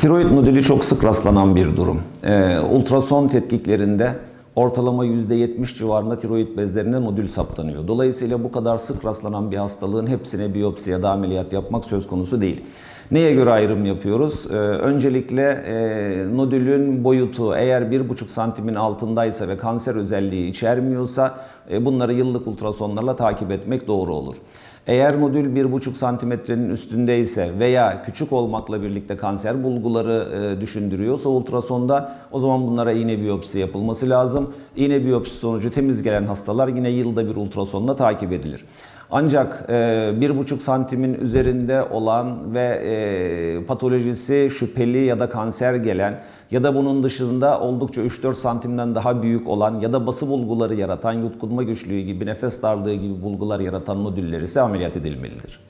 Tiroid 0.00 0.30
nodülü 0.30 0.62
çok 0.62 0.84
sık 0.84 1.04
rastlanan 1.04 1.56
bir 1.56 1.76
durum. 1.76 2.02
Ee, 2.22 2.58
ultrason 2.58 3.28
tetkiklerinde 3.28 4.14
ortalama 4.56 5.06
%70 5.06 5.78
civarında 5.78 6.18
tiroid 6.18 6.56
bezlerinde 6.56 7.02
nodül 7.02 7.28
saptanıyor. 7.28 7.88
Dolayısıyla 7.88 8.44
bu 8.44 8.52
kadar 8.52 8.78
sık 8.78 9.04
rastlanan 9.04 9.50
bir 9.50 9.56
hastalığın 9.56 10.06
hepsine 10.06 10.54
biyopsi 10.54 10.90
ya 10.90 11.02
da 11.02 11.10
ameliyat 11.10 11.52
yapmak 11.52 11.84
söz 11.84 12.06
konusu 12.06 12.40
değil. 12.40 12.60
Neye 13.10 13.32
göre 13.32 13.50
ayrım 13.50 13.84
yapıyoruz? 13.84 14.46
Ee, 14.50 14.54
öncelikle 14.54 15.42
e, 15.42 16.36
nodülün 16.36 17.04
boyutu 17.04 17.54
eğer 17.54 17.82
1,5 17.82 18.28
santimin 18.28 18.74
altındaysa 18.74 19.48
ve 19.48 19.56
kanser 19.56 19.94
özelliği 19.94 20.50
içermiyorsa 20.50 21.34
e, 21.70 21.84
bunları 21.84 22.12
yıllık 22.12 22.46
ultrasonlarla 22.46 23.16
takip 23.16 23.50
etmek 23.50 23.86
doğru 23.86 24.14
olur. 24.14 24.36
Eğer 24.86 25.20
nodül 25.20 25.56
1,5 25.56 25.94
santimetrenin 25.94 26.70
üstündeyse 26.70 27.50
veya 27.58 28.02
küçük 28.02 28.32
olmakla 28.32 28.82
birlikte 28.82 29.16
kanser 29.16 29.64
bulguları 29.64 30.28
e, 30.34 30.60
düşündürüyorsa 30.60 31.28
ultrasonda 31.28 32.16
o 32.32 32.38
zaman 32.38 32.66
bunlara 32.66 32.92
iğne 32.92 33.20
biyopsi 33.20 33.58
yapılması 33.58 34.10
lazım. 34.10 34.54
İğne 34.76 35.04
biyopsi 35.04 35.36
sonucu 35.36 35.70
temiz 35.70 36.02
gelen 36.02 36.26
hastalar 36.26 36.68
yine 36.68 36.90
yılda 36.90 37.28
bir 37.28 37.36
ultrasonla 37.36 37.96
takip 37.96 38.32
edilir. 38.32 38.64
Ancak 39.12 39.64
e, 39.68 39.72
1,5 39.72 40.58
santimin 40.58 41.14
üzerinde 41.14 41.82
olan 41.82 42.54
ve 42.54 42.62
e, 42.62 43.64
patolojisi 43.64 44.50
şüpheli 44.58 45.04
ya 45.04 45.20
da 45.20 45.30
kanser 45.30 45.74
gelen 45.74 46.20
ya 46.50 46.64
da 46.64 46.74
bunun 46.74 47.02
dışında 47.02 47.60
oldukça 47.60 48.00
3-4 48.00 48.34
santimden 48.34 48.94
daha 48.94 49.22
büyük 49.22 49.48
olan 49.48 49.80
ya 49.80 49.92
da 49.92 50.06
bası 50.06 50.28
bulguları 50.28 50.74
yaratan, 50.74 51.12
yutkunma 51.12 51.62
güçlüğü 51.62 52.00
gibi, 52.00 52.26
nefes 52.26 52.62
darlığı 52.62 52.94
gibi 52.94 53.22
bulgular 53.22 53.60
yaratan 53.60 54.04
nodüller 54.04 54.40
ise 54.40 54.60
ameliyat 54.60 54.96
edilmelidir. 54.96 55.69